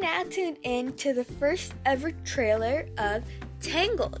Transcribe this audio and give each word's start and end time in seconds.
now 0.00 0.22
tuned 0.24 0.58
in 0.62 0.92
to 0.94 1.12
the 1.12 1.24
first 1.24 1.74
ever 1.86 2.12
trailer 2.24 2.86
of 2.98 3.24
Tangled. 3.60 4.20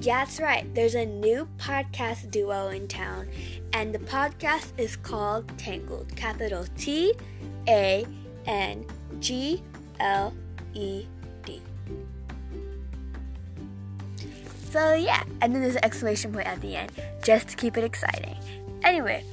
Yeah, 0.00 0.24
that's 0.24 0.40
right. 0.40 0.74
There's 0.74 0.94
a 0.94 1.04
new 1.04 1.48
podcast 1.58 2.30
duo 2.30 2.68
in 2.68 2.88
town, 2.88 3.28
and 3.72 3.94
the 3.94 3.98
podcast 4.00 4.72
is 4.78 4.96
called 4.96 5.46
Tangled. 5.58 6.16
Capital 6.16 6.64
T 6.76 7.12
A 7.68 8.06
N 8.46 8.84
G 9.20 9.62
L 10.00 10.34
E 10.74 11.06
D. 11.44 11.62
So, 14.70 14.94
yeah, 14.94 15.22
and 15.42 15.54
then 15.54 15.62
there's 15.62 15.76
an 15.76 15.84
exclamation 15.84 16.32
point 16.32 16.46
at 16.46 16.60
the 16.60 16.76
end 16.76 16.92
just 17.22 17.48
to 17.48 17.56
keep 17.56 17.76
it 17.76 17.84
exciting. 17.84 18.36
Anyway, 18.82 19.24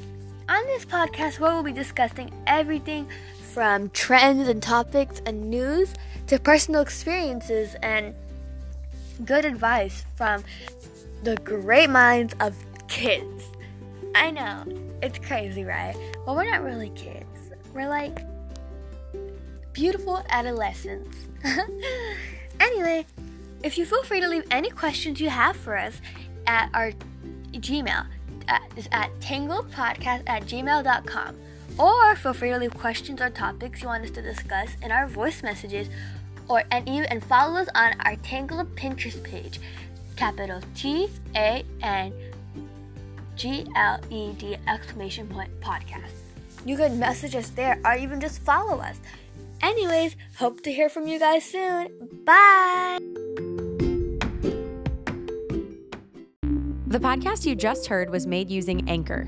on 0.50 0.66
this 0.66 0.86
podcast, 0.86 1.40
we 1.40 1.46
will 1.46 1.64
be 1.64 1.72
discussing 1.72 2.32
everything 2.48 3.08
from 3.54 3.90
trends 3.90 4.48
and 4.48 4.62
topics 4.62 5.22
and 5.26 5.50
news 5.50 5.94
to 6.28 6.40
personal 6.40 6.82
experiences 6.82 7.76
and 7.82 8.14
good 9.26 9.46
advice 9.46 10.04
from 10.16 10.44
the 11.24 11.36
great 11.38 11.90
minds 11.90 12.36
of 12.40 12.56
kids. 12.88 13.46
I 14.16 14.32
know, 14.32 14.64
it's 15.02 15.20
crazy, 15.20 15.64
right? 15.64 15.96
Well, 16.26 16.36
we're 16.36 16.50
not 16.50 16.64
really 16.64 16.90
kids. 16.90 17.26
We're 17.74 17.90
like 17.90 18.20
beautiful 19.74 20.24
adolescents. 20.30 21.28
anyway, 22.60 23.06
if 23.64 23.78
you 23.78 23.86
feel 23.86 24.04
free 24.04 24.20
to 24.22 24.28
leave 24.28 24.46
any 24.52 24.70
questions 24.70 25.20
you 25.20 25.30
have 25.30 25.56
for 25.56 25.78
us 25.78 26.02
at 26.48 26.70
our 26.74 26.92
Gmail, 27.54 28.06
uh, 28.50 28.60
is 28.76 28.88
at 28.92 29.12
tangledpodcast 29.20 30.24
at 30.28 30.44
gmail.com. 30.44 31.36
Or 31.78 32.16
feel 32.16 32.34
free 32.34 32.50
to 32.50 32.58
leave 32.58 32.74
questions 32.74 33.22
or 33.22 33.30
topics 33.30 33.82
you 33.82 33.88
want 33.88 34.04
us 34.04 34.12
to 34.12 34.22
discuss 34.22 34.76
in 34.82 34.92
our 34.92 35.08
voice 35.08 35.44
messages 35.44 35.90
or 36.48 36.64
and 36.72 36.88
even 36.88 37.06
and 37.06 37.24
follow 37.24 37.60
us 37.60 37.68
on 37.76 37.94
our 38.02 38.16
Tangled 38.18 38.76
Pinterest 38.76 39.22
page, 39.24 39.60
capital 40.16 40.62
T 40.76 41.08
A 41.36 41.64
N 41.82 42.14
G 43.36 43.66
L 43.76 44.00
E 44.10 44.34
D 44.34 44.58
exclamation 44.68 45.28
point 45.28 45.50
podcast. 45.62 46.12
You 46.66 46.78
can 46.78 47.00
message 47.00 47.36
us 47.36 47.50
there 47.50 47.80
or 47.86 47.96
even 47.96 48.20
just 48.20 48.42
follow 48.42 48.80
us. 48.80 49.00
Anyways, 49.62 50.16
hope 50.38 50.62
to 50.64 50.72
hear 50.72 50.90
from 50.90 51.08
you 51.08 51.20
guys 51.20 51.44
soon. 51.46 51.90
Bye. 52.26 52.98
The 56.88 57.00
podcast 57.00 57.46
you 57.46 57.56
just 57.56 57.88
heard 57.88 58.10
was 58.10 58.26
made 58.26 58.50
using 58.50 58.88
Anchor. 58.90 59.28